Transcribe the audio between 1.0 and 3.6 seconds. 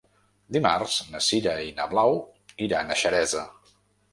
na Sira i na Blau iran a Xeresa.